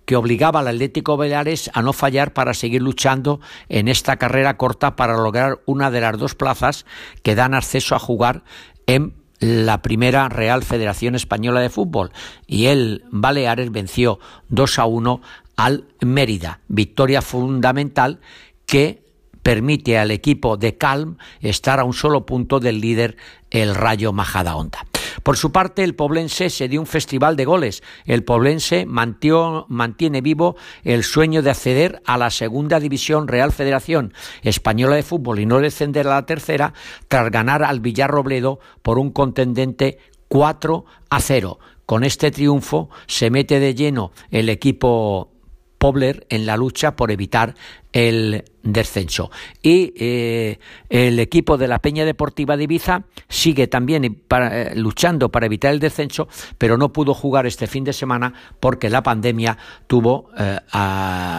que 0.08 0.16
obligaba 0.16 0.60
al 0.60 0.68
Atlético 0.68 1.18
Baleares 1.18 1.70
a 1.74 1.82
no 1.82 1.92
fallar 1.92 2.32
para 2.32 2.54
seguir 2.54 2.80
luchando 2.80 3.40
en 3.68 3.88
esta 3.88 4.16
carrera 4.16 4.56
corta 4.56 4.96
para 4.96 5.18
lograr 5.18 5.60
una 5.66 5.90
de 5.90 6.00
las 6.00 6.16
dos 6.16 6.34
plazas 6.34 6.86
que 7.22 7.34
dan 7.34 7.52
acceso 7.52 7.94
a 7.94 7.98
jugar 7.98 8.42
en 8.86 9.12
la 9.38 9.82
primera 9.82 10.30
Real 10.30 10.62
Federación 10.62 11.14
Española 11.14 11.60
de 11.60 11.68
Fútbol. 11.68 12.10
Y 12.46 12.66
el 12.66 13.04
Baleares 13.10 13.70
venció 13.70 14.18
2 14.48 14.78
a 14.78 14.86
1 14.86 15.20
al 15.56 15.84
Mérida, 16.00 16.60
victoria 16.68 17.20
fundamental 17.20 18.20
que 18.64 19.02
permite 19.48 19.96
al 19.96 20.10
equipo 20.10 20.58
de 20.58 20.76
Calm 20.76 21.16
estar 21.40 21.80
a 21.80 21.84
un 21.84 21.94
solo 21.94 22.26
punto 22.26 22.60
del 22.60 22.82
líder, 22.82 23.16
el 23.50 23.74
Rayo 23.74 24.12
Majadahonda. 24.12 24.84
Por 25.22 25.38
su 25.38 25.52
parte, 25.52 25.82
el 25.84 25.94
Poblense 25.94 26.50
se 26.50 26.68
dio 26.68 26.78
un 26.80 26.86
festival 26.86 27.34
de 27.34 27.46
goles. 27.46 27.82
El 28.04 28.24
Poblense 28.24 28.84
mantiene 28.84 30.20
vivo 30.20 30.56
el 30.84 31.02
sueño 31.02 31.40
de 31.40 31.48
acceder 31.48 32.02
a 32.04 32.18
la 32.18 32.28
segunda 32.28 32.78
división 32.78 33.26
Real 33.26 33.50
Federación 33.50 34.12
Española 34.42 34.96
de 34.96 35.02
Fútbol 35.02 35.38
y 35.38 35.46
no 35.46 35.60
descender 35.60 36.06
a 36.08 36.16
la 36.16 36.26
tercera 36.26 36.74
tras 37.08 37.30
ganar 37.30 37.64
al 37.64 37.80
Villarrobledo 37.80 38.60
por 38.82 38.98
un 38.98 39.12
contendente 39.12 39.96
4 40.28 40.84
a 41.08 41.20
0. 41.22 41.58
Con 41.86 42.04
este 42.04 42.30
triunfo 42.30 42.90
se 43.06 43.30
mete 43.30 43.60
de 43.60 43.74
lleno 43.74 44.12
el 44.30 44.50
equipo 44.50 45.37
Pobler 45.78 46.26
en 46.28 46.44
la 46.44 46.56
lucha 46.56 46.96
por 46.96 47.10
evitar 47.10 47.54
el 47.92 48.44
descenso. 48.62 49.30
Y 49.62 49.92
eh, 49.96 50.58
el 50.88 51.18
equipo 51.18 51.56
de 51.56 51.68
la 51.68 51.78
Peña 51.78 52.04
Deportiva 52.04 52.56
de 52.56 52.64
Ibiza 52.64 53.04
sigue 53.28 53.66
también 53.66 54.04
eh, 54.04 54.72
luchando 54.76 55.30
para 55.30 55.46
evitar 55.46 55.72
el 55.72 55.80
descenso, 55.80 56.28
pero 56.58 56.76
no 56.76 56.92
pudo 56.92 57.14
jugar 57.14 57.46
este 57.46 57.66
fin 57.66 57.84
de 57.84 57.92
semana 57.92 58.32
porque 58.60 58.90
la 58.90 59.02
pandemia 59.02 59.56
tuvo 59.86 60.30
eh, 60.38 60.58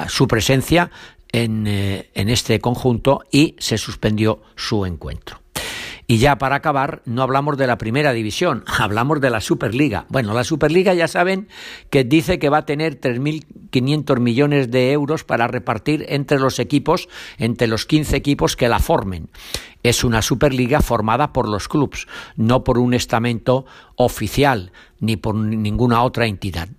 su 0.07 0.27
presencia 0.27 0.89
en 1.31 1.67
este 2.15 2.59
conjunto 2.59 3.21
y 3.31 3.55
se 3.59 3.77
suspendió 3.77 4.41
su 4.55 4.85
encuentro. 4.85 5.39
Y 6.11 6.17
ya 6.17 6.39
para 6.39 6.55
acabar, 6.55 7.03
no 7.05 7.21
hablamos 7.21 7.55
de 7.55 7.67
la 7.67 7.77
primera 7.77 8.13
división, 8.13 8.63
hablamos 8.79 9.21
de 9.21 9.29
la 9.29 9.41
Superliga. 9.41 10.07
Bueno, 10.09 10.33
la 10.33 10.43
Superliga 10.43 10.95
ya 10.95 11.07
saben 11.07 11.47
que 11.91 12.03
dice 12.03 12.39
que 12.39 12.49
va 12.49 12.57
a 12.57 12.65
tener 12.65 12.99
3.500 12.99 14.19
millones 14.19 14.71
de 14.71 14.91
euros 14.91 15.23
para 15.23 15.47
repartir 15.47 16.07
entre 16.09 16.39
los 16.39 16.57
equipos, 16.57 17.09
entre 17.37 17.67
los 17.67 17.85
15 17.85 18.15
equipos 18.15 18.55
que 18.55 18.69
la 18.69 18.79
formen. 18.79 19.29
Es 19.83 20.03
una 20.03 20.23
Superliga 20.23 20.81
formada 20.81 21.31
por 21.31 21.47
los 21.47 21.67
clubes, 21.67 22.07
no 22.35 22.63
por 22.63 22.79
un 22.79 22.95
estamento 22.95 23.67
oficial 23.95 24.71
ni 24.99 25.15
por 25.15 25.35
ninguna 25.35 26.01
otra 26.01 26.25
entidad. 26.25 26.69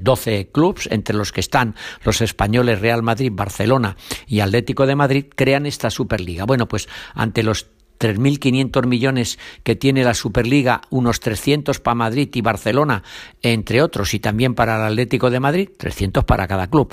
12 0.00 0.38
eh, 0.38 0.48
clubes, 0.50 0.88
entre 0.90 1.16
los 1.16 1.32
que 1.32 1.40
están 1.40 1.74
los 2.04 2.20
españoles 2.20 2.80
Real 2.80 3.02
Madrid, 3.02 3.32
Barcelona 3.34 3.96
y 4.28 4.38
Atlético 4.38 4.86
de 4.86 4.94
Madrid, 4.94 5.26
crean 5.34 5.66
esta 5.66 5.90
Superliga. 5.90 6.44
Bueno, 6.46 6.68
pues 6.68 6.88
ante 7.14 7.42
los 7.42 7.66
3.500 7.98 8.86
millones 8.86 9.38
que 9.62 9.76
tiene 9.76 10.04
la 10.04 10.14
Superliga, 10.14 10.82
unos 10.90 11.20
300 11.20 11.80
para 11.80 11.94
Madrid 11.94 12.28
y 12.32 12.40
Barcelona, 12.40 13.02
entre 13.42 13.82
otros, 13.82 14.14
y 14.14 14.20
también 14.20 14.54
para 14.54 14.76
el 14.76 14.92
Atlético 14.92 15.30
de 15.30 15.40
Madrid, 15.40 15.68
300 15.76 16.24
para 16.24 16.46
cada 16.46 16.68
club. 16.68 16.92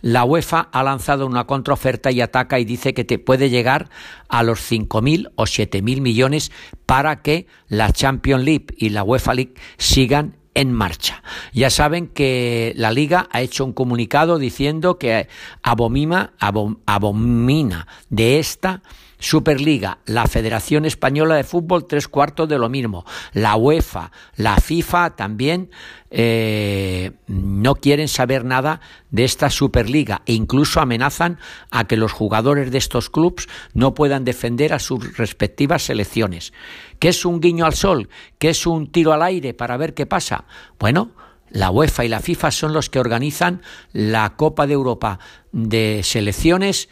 La 0.00 0.24
UEFA 0.24 0.68
ha 0.72 0.82
lanzado 0.82 1.26
una 1.26 1.44
contraoferta 1.44 2.10
y 2.10 2.20
ataca 2.20 2.58
y 2.58 2.64
dice 2.64 2.94
que 2.94 3.04
te 3.04 3.18
puede 3.18 3.50
llegar 3.50 3.90
a 4.28 4.42
los 4.42 4.60
5.000 4.60 5.32
o 5.34 5.44
7.000 5.44 6.00
millones 6.00 6.50
para 6.86 7.22
que 7.22 7.46
la 7.68 7.92
Champions 7.92 8.44
League 8.44 8.66
y 8.76 8.90
la 8.90 9.02
UEFA 9.02 9.34
League 9.34 9.54
sigan 9.76 10.36
en 10.54 10.72
marcha. 10.72 11.22
Ya 11.52 11.70
saben 11.70 12.08
que 12.08 12.72
la 12.76 12.90
liga 12.90 13.28
ha 13.30 13.42
hecho 13.42 13.64
un 13.64 13.72
comunicado 13.72 14.38
diciendo 14.38 14.98
que 14.98 15.28
abomina, 15.62 16.32
abomina 16.40 17.86
de 18.10 18.40
esta 18.40 18.82
Superliga, 19.18 19.98
la 20.06 20.26
Federación 20.26 20.84
Española 20.84 21.34
de 21.34 21.44
Fútbol, 21.44 21.86
tres 21.86 22.08
cuartos 22.08 22.48
de 22.48 22.58
lo 22.58 22.68
mismo. 22.68 23.04
La 23.32 23.56
UEFA, 23.56 24.12
la 24.36 24.56
FIFA 24.56 25.16
también 25.16 25.70
eh, 26.10 27.12
no 27.26 27.74
quieren 27.74 28.08
saber 28.08 28.44
nada 28.44 28.80
de 29.10 29.24
esta 29.24 29.50
Superliga 29.50 30.22
e 30.26 30.34
incluso 30.34 30.80
amenazan 30.80 31.38
a 31.70 31.86
que 31.86 31.96
los 31.96 32.12
jugadores 32.12 32.70
de 32.70 32.78
estos 32.78 33.10
clubes 33.10 33.48
no 33.74 33.94
puedan 33.94 34.24
defender 34.24 34.72
a 34.72 34.78
sus 34.78 35.16
respectivas 35.16 35.82
selecciones. 35.82 36.52
¿Qué 36.98 37.08
es 37.08 37.24
un 37.24 37.40
guiño 37.40 37.66
al 37.66 37.74
sol? 37.74 38.08
¿Qué 38.38 38.50
es 38.50 38.66
un 38.66 38.90
tiro 38.90 39.12
al 39.12 39.22
aire 39.22 39.52
para 39.52 39.76
ver 39.76 39.94
qué 39.94 40.06
pasa? 40.06 40.44
Bueno, 40.78 41.12
la 41.50 41.70
UEFA 41.70 42.04
y 42.04 42.08
la 42.08 42.20
FIFA 42.20 42.50
son 42.50 42.72
los 42.72 42.90
que 42.90 43.00
organizan 43.00 43.62
la 43.92 44.36
Copa 44.36 44.66
de 44.66 44.74
Europa 44.74 45.18
de 45.52 46.02
selecciones 46.04 46.88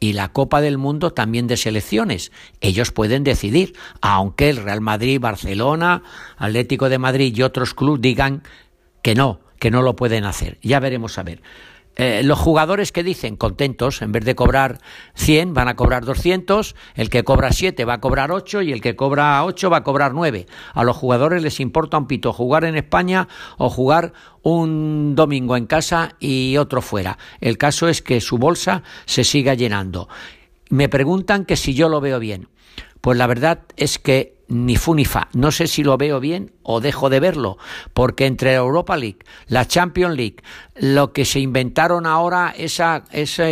y 0.00 0.12
la 0.12 0.28
Copa 0.28 0.60
del 0.60 0.78
Mundo 0.78 1.12
también 1.12 1.46
de 1.46 1.56
selecciones. 1.56 2.32
Ellos 2.60 2.92
pueden 2.92 3.24
decidir, 3.24 3.74
aunque 4.00 4.50
el 4.50 4.58
Real 4.58 4.80
Madrid, 4.80 5.20
Barcelona, 5.20 6.02
Atlético 6.36 6.88
de 6.88 6.98
Madrid 6.98 7.34
y 7.36 7.42
otros 7.42 7.74
clubes 7.74 8.02
digan 8.02 8.42
que 9.02 9.14
no, 9.14 9.40
que 9.58 9.70
no 9.70 9.82
lo 9.82 9.96
pueden 9.96 10.24
hacer. 10.24 10.58
Ya 10.62 10.80
veremos 10.80 11.18
a 11.18 11.22
ver. 11.22 11.42
Eh, 12.00 12.22
los 12.22 12.38
jugadores 12.38 12.92
que 12.92 13.02
dicen 13.02 13.36
contentos, 13.36 14.02
en 14.02 14.12
vez 14.12 14.24
de 14.24 14.36
cobrar 14.36 14.78
100 15.14 15.52
van 15.52 15.66
a 15.66 15.74
cobrar 15.74 16.04
200, 16.04 16.76
el 16.94 17.10
que 17.10 17.24
cobra 17.24 17.50
7 17.50 17.84
va 17.84 17.94
a 17.94 18.00
cobrar 18.00 18.30
8 18.30 18.62
y 18.62 18.72
el 18.72 18.80
que 18.80 18.94
cobra 18.94 19.44
8 19.44 19.68
va 19.68 19.78
a 19.78 19.82
cobrar 19.82 20.14
9. 20.14 20.46
A 20.74 20.84
los 20.84 20.96
jugadores 20.96 21.42
les 21.42 21.58
importa 21.58 21.98
un 21.98 22.06
pito 22.06 22.32
jugar 22.32 22.62
en 22.64 22.76
España 22.76 23.26
o 23.56 23.68
jugar 23.68 24.12
un 24.42 25.16
domingo 25.16 25.56
en 25.56 25.66
casa 25.66 26.14
y 26.20 26.56
otro 26.56 26.82
fuera. 26.82 27.18
El 27.40 27.58
caso 27.58 27.88
es 27.88 28.00
que 28.00 28.20
su 28.20 28.38
bolsa 28.38 28.84
se 29.04 29.24
siga 29.24 29.54
llenando. 29.54 30.08
Me 30.70 30.88
preguntan 30.88 31.44
que 31.44 31.56
si 31.56 31.74
yo 31.74 31.88
lo 31.88 32.00
veo 32.00 32.20
bien. 32.20 32.48
Pues 33.00 33.18
la 33.18 33.26
verdad 33.26 33.62
es 33.76 33.98
que 33.98 34.37
ni 34.48 34.76
fu 34.76 34.94
ni 34.94 35.04
fa. 35.04 35.28
No 35.34 35.50
sé 35.50 35.66
si 35.66 35.82
lo 35.82 35.96
veo 35.96 36.20
bien 36.20 36.52
o 36.62 36.80
dejo 36.80 37.10
de 37.10 37.20
verlo, 37.20 37.58
porque 37.92 38.26
entre 38.26 38.52
la 38.52 38.58
Europa 38.58 38.96
League, 38.96 39.18
la 39.46 39.66
Champions 39.66 40.16
League, 40.16 40.36
lo 40.76 41.12
que 41.12 41.24
se 41.24 41.40
inventaron 41.40 42.06
ahora, 42.06 42.54
esa, 42.56 43.04
esa, 43.10 43.48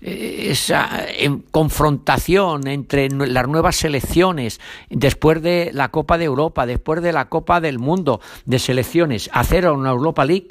esa 0.00 1.06
em, 1.08 1.42
confrontación 1.50 2.66
entre 2.68 3.08
las 3.10 3.48
nuevas 3.48 3.76
selecciones, 3.76 4.60
después 4.90 5.42
de 5.42 5.70
la 5.72 5.90
Copa 5.90 6.18
de 6.18 6.24
Europa, 6.24 6.66
después 6.66 7.02
de 7.02 7.12
la 7.12 7.28
Copa 7.28 7.60
del 7.60 7.78
Mundo 7.78 8.20
de 8.44 8.58
selecciones, 8.58 9.30
hacer 9.32 9.68
una 9.68 9.90
Europa 9.90 10.24
League, 10.24 10.48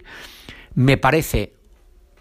me 0.76 0.98
parece 0.98 1.54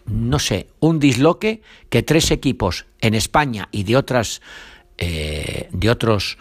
no 0.06 0.38
sé, 0.38 0.68
un 0.78 1.00
disloque 1.00 1.62
que 1.88 2.04
tres 2.04 2.30
equipos 2.30 2.86
en 3.00 3.14
España 3.14 3.68
y 3.72 3.82
de 3.82 3.96
otras 3.96 4.40
eh, 4.98 5.68
de 5.72 5.90
otros 5.90 6.38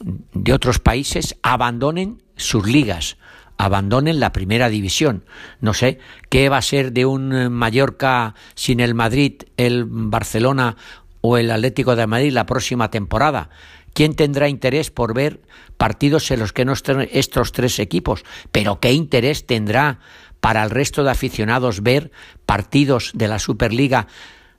de 0.00 0.52
otros 0.52 0.78
países 0.78 1.36
abandonen 1.42 2.22
sus 2.36 2.66
ligas, 2.66 3.16
abandonen 3.58 4.20
la 4.20 4.32
primera 4.32 4.68
división. 4.68 5.24
No 5.60 5.74
sé 5.74 5.98
qué 6.28 6.48
va 6.48 6.58
a 6.58 6.62
ser 6.62 6.92
de 6.92 7.06
un 7.06 7.52
Mallorca 7.52 8.34
sin 8.54 8.80
el 8.80 8.94
Madrid, 8.94 9.42
el 9.56 9.84
Barcelona 9.86 10.76
o 11.20 11.38
el 11.38 11.50
Atlético 11.50 11.96
de 11.96 12.06
Madrid 12.06 12.32
la 12.32 12.46
próxima 12.46 12.90
temporada. 12.90 13.50
¿Quién 13.92 14.16
tendrá 14.16 14.48
interés 14.48 14.90
por 14.90 15.14
ver 15.14 15.40
partidos 15.76 16.30
en 16.30 16.40
los 16.40 16.52
que 16.52 16.64
no 16.64 16.72
estén 16.72 17.08
estos 17.12 17.52
tres 17.52 17.78
equipos? 17.78 18.24
Pero 18.50 18.80
¿qué 18.80 18.92
interés 18.92 19.46
tendrá 19.46 20.00
para 20.40 20.64
el 20.64 20.70
resto 20.70 21.04
de 21.04 21.12
aficionados 21.12 21.82
ver 21.82 22.10
partidos 22.44 23.12
de 23.14 23.28
la 23.28 23.38
Superliga 23.38 24.08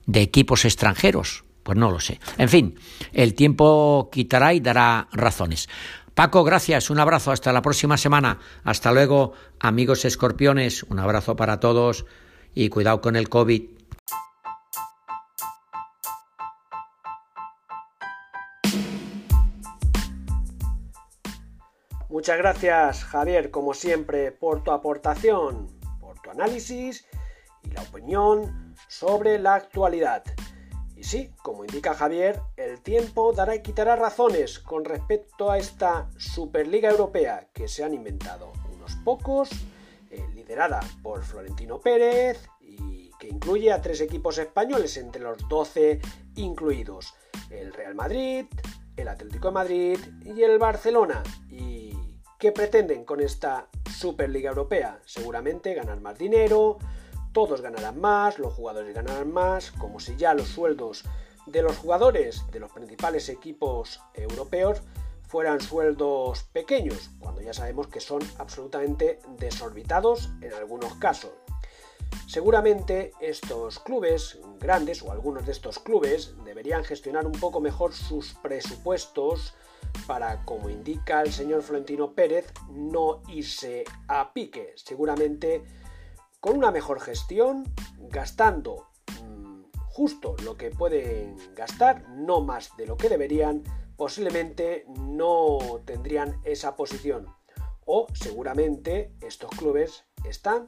de 0.05 0.21
equipos 0.21 0.63
extranjeros? 0.63 1.43
Pues 1.65 1.79
no 1.79 1.89
lo 1.89 1.99
sé. 1.99 2.19
En 2.37 2.47
fin, 2.47 2.79
el 3.11 3.33
tiempo 3.33 4.09
quitará 4.11 4.53
y 4.53 4.59
dará 4.59 5.07
razones. 5.11 5.67
Paco, 6.13 6.43
gracias, 6.43 6.91
un 6.91 6.99
abrazo, 6.99 7.31
hasta 7.31 7.51
la 7.51 7.63
próxima 7.63 7.97
semana. 7.97 8.37
Hasta 8.63 8.91
luego, 8.91 9.33
amigos 9.59 10.05
escorpiones, 10.05 10.83
un 10.83 10.99
abrazo 10.99 11.35
para 11.35 11.59
todos 11.59 12.05
y 12.53 12.69
cuidado 12.69 13.01
con 13.01 13.15
el 13.15 13.29
COVID. 13.29 13.63
Muchas 22.09 22.37
gracias, 22.37 23.03
Javier, 23.05 23.49
como 23.49 23.73
siempre, 23.73 24.31
por 24.31 24.63
tu 24.63 24.69
aportación, 24.69 25.65
por 25.99 26.21
tu 26.21 26.29
análisis 26.29 27.07
y 27.63 27.71
la 27.71 27.81
opinión 27.81 28.75
sobre 28.87 29.39
la 29.39 29.55
actualidad. 29.55 30.23
Sí, 31.05 31.29
como 31.43 31.63
indica 31.63 31.93
Javier, 31.93 32.41
el 32.57 32.81
tiempo 32.81 33.31
dará 33.31 33.53
y 33.53 33.61
quitará 33.61 33.95
razones 33.95 34.57
con 34.57 34.83
respecto 34.83 35.51
a 35.51 35.59
esta 35.59 36.09
Superliga 36.17 36.89
Europea 36.89 37.47
que 37.53 37.67
se 37.67 37.83
han 37.83 37.93
inventado 37.93 38.51
unos 38.73 38.95
pocos, 39.05 39.51
eh, 40.09 40.25
liderada 40.33 40.79
por 41.03 41.21
Florentino 41.21 41.79
Pérez 41.79 42.49
y 42.59 43.11
que 43.19 43.27
incluye 43.27 43.71
a 43.71 43.83
tres 43.83 44.01
equipos 44.01 44.39
españoles 44.39 44.97
entre 44.97 45.21
los 45.21 45.47
12 45.47 46.01
incluidos, 46.37 47.13
el 47.51 47.71
Real 47.71 47.93
Madrid, 47.93 48.47
el 48.97 49.07
Atlético 49.07 49.49
de 49.49 49.53
Madrid 49.53 49.99
y 50.23 50.41
el 50.41 50.57
Barcelona. 50.57 51.21
¿Y 51.51 51.93
qué 52.39 52.51
pretenden 52.51 53.05
con 53.05 53.21
esta 53.21 53.69
Superliga 53.95 54.49
Europea? 54.49 54.99
Seguramente 55.05 55.75
ganar 55.75 56.01
más 56.01 56.17
dinero, 56.17 56.79
todos 57.35 57.59
ganarán 57.59 57.99
más, 57.99 58.39
los 58.39 58.53
jugadores 58.53 58.95
ganarán 58.95 59.29
más, 59.29 59.71
como 59.71 59.99
si 59.99 60.15
ya 60.15 60.33
los 60.33 60.47
sueldos 60.47 61.03
de 61.45 61.61
los 61.61 61.77
jugadores 61.77 62.49
de 62.53 62.61
los 62.61 62.71
principales 62.71 63.27
equipos 63.27 63.99
europeos 64.13 64.81
fueran 65.27 65.59
sueldos 65.59 66.43
pequeños, 66.53 67.11
cuando 67.19 67.41
ya 67.41 67.53
sabemos 67.53 67.87
que 67.87 67.99
son 67.99 68.21
absolutamente 68.37 69.19
desorbitados 69.37 70.29
en 70.39 70.53
algunos 70.53 70.95
casos. 70.95 71.31
Seguramente 72.25 73.11
estos 73.19 73.79
clubes 73.79 74.39
grandes 74.61 75.03
o 75.03 75.11
algunos 75.11 75.45
de 75.45 75.51
estos 75.51 75.79
clubes 75.79 76.35
deberían 76.45 76.85
gestionar 76.85 77.25
un 77.25 77.33
poco 77.33 77.59
mejor 77.59 77.93
sus 77.93 78.33
presupuestos 78.35 79.55
para, 80.07 80.45
como 80.45 80.69
indica 80.69 81.21
el 81.21 81.33
señor 81.33 81.63
Florentino 81.63 82.13
Pérez, 82.13 82.53
no 82.69 83.21
irse 83.27 83.83
a 84.07 84.31
pique. 84.31 84.71
Seguramente 84.77 85.65
con 86.45 86.59
una 86.59 86.69
mejor 86.69 86.99
gestión, 86.99 87.63
gastando 87.97 88.85
mm, 89.23 89.63
justo 89.87 90.35
lo 90.43 90.55
que 90.55 90.69
pueden 90.69 91.37
gastar, 91.55 92.07
no 92.09 92.41
más 92.41 92.77
de 92.77 92.85
lo 92.85 92.97
que 92.97 93.09
deberían, 93.09 93.63
posiblemente 93.97 94.85
no 94.99 95.57
tendrían 95.85 96.39
esa 96.43 96.75
posición. 96.75 97.25
O 97.87 98.05
seguramente 98.13 99.11
estos 99.21 99.49
clubes 99.57 100.03
están 100.23 100.67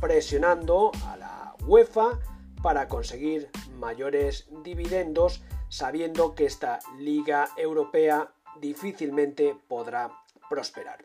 presionando 0.00 0.92
a 1.06 1.16
la 1.16 1.56
UEFA 1.66 2.20
para 2.62 2.86
conseguir 2.86 3.50
mayores 3.80 4.46
dividendos, 4.62 5.42
sabiendo 5.68 6.36
que 6.36 6.46
esta 6.46 6.78
Liga 7.00 7.48
Europea 7.56 8.30
difícilmente 8.60 9.56
podrá 9.66 10.08
prosperar. 10.48 11.04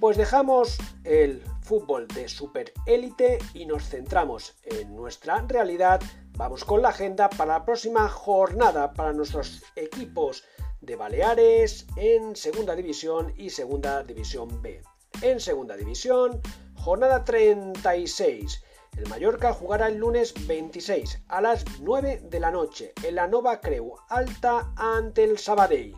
Pues 0.00 0.16
dejamos 0.16 0.78
el 1.04 1.40
fútbol 1.68 2.08
de 2.08 2.28
super 2.28 2.72
élite 2.86 3.38
y 3.52 3.66
nos 3.66 3.90
centramos 3.90 4.54
en 4.64 4.96
nuestra 4.96 5.44
realidad. 5.46 6.00
Vamos 6.38 6.64
con 6.64 6.80
la 6.80 6.88
agenda 6.88 7.28
para 7.28 7.58
la 7.58 7.64
próxima 7.66 8.08
jornada 8.08 8.94
para 8.94 9.12
nuestros 9.12 9.62
equipos 9.76 10.44
de 10.80 10.96
Baleares 10.96 11.86
en 11.96 12.34
Segunda 12.36 12.74
División 12.74 13.34
y 13.36 13.50
Segunda 13.50 14.02
División 14.02 14.62
B. 14.62 14.80
En 15.20 15.40
Segunda 15.40 15.76
División, 15.76 16.40
jornada 16.74 17.22
36. 17.22 18.64
El 18.96 19.06
Mallorca 19.10 19.52
jugará 19.52 19.88
el 19.88 19.98
lunes 19.98 20.32
26 20.46 21.24
a 21.28 21.42
las 21.42 21.66
9 21.80 22.22
de 22.30 22.40
la 22.40 22.50
noche 22.50 22.94
en 23.04 23.14
la 23.14 23.26
Nova 23.26 23.60
Creu 23.60 23.94
Alta 24.08 24.72
ante 24.74 25.22
el 25.22 25.36
Sabadell 25.36 25.94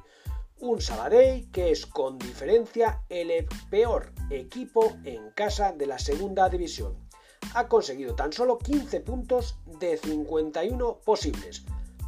un 0.60 0.80
Sabadell 0.80 1.50
que 1.50 1.70
es 1.70 1.86
con 1.86 2.18
diferencia 2.18 3.02
el 3.08 3.46
peor 3.70 4.12
equipo 4.30 4.92
en 5.04 5.30
casa 5.30 5.72
de 5.72 5.86
la 5.86 5.98
segunda 5.98 6.48
división. 6.48 6.94
Ha 7.54 7.66
conseguido 7.68 8.14
tan 8.14 8.32
solo 8.32 8.58
15 8.58 9.00
puntos 9.00 9.56
de 9.80 9.96
51 9.96 10.98
posibles, 11.04 11.64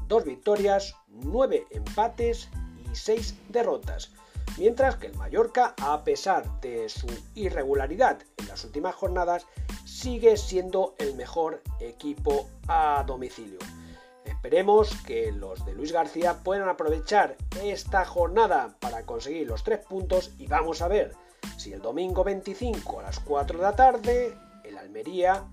dos 0.07 0.25
victorias, 0.25 0.95
9 1.09 1.67
empates 1.71 2.49
y 2.85 2.95
6 2.95 3.35
derrotas. 3.49 4.13
Mientras 4.59 4.97
que 4.97 5.07
el 5.07 5.17
Mallorca, 5.17 5.75
a 5.81 6.05
pesar 6.05 6.61
de 6.61 6.89
su 6.89 7.07
irregularidad 7.35 8.19
en 8.37 8.49
las 8.49 8.65
últimas 8.65 8.95
jornadas, 8.95 9.47
sigue 9.87 10.37
siendo 10.37 10.95
el 10.99 11.15
mejor 11.15 11.63
equipo 11.81 12.51
a 12.69 13.03
domicilio. 13.07 13.59
Esperemos 14.43 14.91
que 15.07 15.31
los 15.31 15.65
de 15.65 15.73
Luis 15.73 15.93
García 15.93 16.43
puedan 16.43 16.69
aprovechar 16.69 17.37
esta 17.63 18.05
jornada 18.05 18.75
para 18.81 19.07
conseguir 19.07 19.47
los 19.47 19.63
tres 19.63 19.79
puntos 19.79 20.33
y 20.37 20.49
vamos 20.49 20.83
a 20.83 20.89
ver 20.89 21.15
Si 21.59 21.73
el 21.73 21.81
domingo 21.81 22.25
25 22.25 22.99
a 22.99 23.05
las 23.05 23.21
4 23.21 23.59
de 23.59 23.63
la 23.63 23.77
tarde, 23.77 24.37
el 24.65 24.79
Almería 24.79 25.45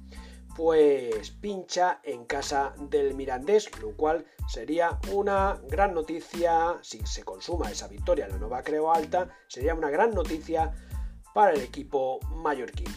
pues 0.56 1.30
pincha 1.30 2.00
en 2.02 2.26
casa 2.26 2.74
del 2.80 3.14
Mirandés, 3.14 3.70
lo 3.80 3.96
cual 3.96 4.26
sería 4.48 4.98
una 5.14 5.62
gran 5.68 5.94
noticia 5.94 6.80
si 6.82 7.06
se 7.06 7.24
consuma 7.24 7.70
esa 7.70 7.88
victoria 7.88 8.26
en 8.26 8.32
la 8.32 8.38
nueva 8.40 8.64
Creo 8.64 8.92
Alta, 8.92 9.30
sería 9.48 9.76
una 9.76 9.92
gran 9.92 10.16
noticia 10.16 10.74
para 11.36 11.52
el 11.52 11.62
equipo 11.62 12.20
mallorquín. 12.38 12.92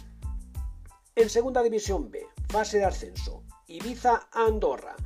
En 1.17 1.29
segunda 1.29 1.63
división 1.63 2.11
B, 2.11 2.27
fase 2.49 2.79
de 2.79 2.87
ascenso, 2.87 3.43
Ibiza 3.67 4.27
Andorra, 4.33 4.97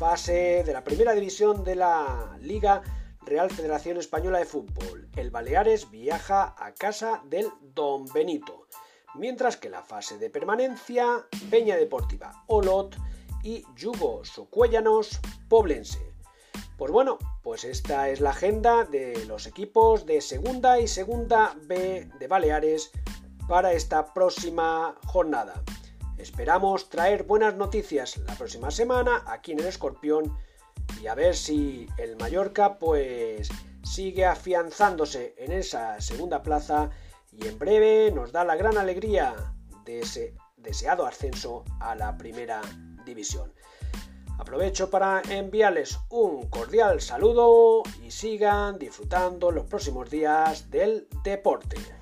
fase 0.00 0.64
de 0.64 0.72
la 0.72 0.82
primera 0.82 1.12
división 1.12 1.62
de 1.62 1.74
la 1.74 2.34
Liga 2.40 2.80
Real 3.20 3.50
Federación 3.50 3.98
Española 3.98 4.38
de 4.38 4.46
Fútbol. 4.46 5.10
El 5.14 5.30
Baleares 5.30 5.90
viaja 5.90 6.54
a 6.58 6.72
casa 6.72 7.20
del 7.26 7.50
Don 7.74 8.06
Benito 8.06 8.66
mientras 9.14 9.58
que 9.58 9.68
la 9.68 9.82
fase 9.82 10.16
de 10.16 10.30
permanencia, 10.30 11.26
Peña 11.50 11.76
Deportiva 11.76 12.44
Olot 12.46 12.96
y 13.42 13.62
Yugo 13.76 14.24
Socuéllanos 14.24 15.20
Poblense. 15.50 16.14
Pues 16.78 16.90
bueno, 16.90 17.18
pues 17.42 17.64
esta 17.64 18.08
es 18.08 18.22
la 18.22 18.30
agenda 18.30 18.84
de 18.84 19.26
los 19.26 19.46
equipos 19.46 20.06
de 20.06 20.22
segunda 20.22 20.80
y 20.80 20.88
segunda 20.88 21.54
B 21.64 22.08
de 22.18 22.26
Baleares 22.26 22.90
para 23.46 23.74
esta 23.74 24.14
próxima 24.14 24.96
jornada. 25.04 25.62
Esperamos 26.20 26.90
traer 26.90 27.22
buenas 27.22 27.56
noticias 27.56 28.18
la 28.18 28.34
próxima 28.34 28.70
semana 28.70 29.24
aquí 29.26 29.52
en 29.52 29.60
el 29.60 29.66
Escorpión 29.66 30.36
y 31.00 31.06
a 31.06 31.14
ver 31.14 31.34
si 31.34 31.88
el 31.96 32.16
Mallorca 32.16 32.78
pues 32.78 33.48
sigue 33.82 34.26
afianzándose 34.26 35.34
en 35.38 35.50
esa 35.50 35.98
segunda 36.02 36.42
plaza 36.42 36.90
y 37.32 37.48
en 37.48 37.58
breve 37.58 38.12
nos 38.12 38.32
da 38.32 38.44
la 38.44 38.54
gran 38.56 38.76
alegría 38.76 39.34
de 39.86 40.00
ese 40.00 40.34
deseado 40.58 41.06
ascenso 41.06 41.64
a 41.80 41.94
la 41.94 42.18
primera 42.18 42.60
división. 43.06 43.54
Aprovecho 44.38 44.90
para 44.90 45.22
enviarles 45.26 45.98
un 46.10 46.50
cordial 46.50 47.00
saludo 47.00 47.82
y 48.04 48.10
sigan 48.10 48.78
disfrutando 48.78 49.50
los 49.50 49.64
próximos 49.64 50.10
días 50.10 50.70
del 50.70 51.08
deporte. 51.24 51.99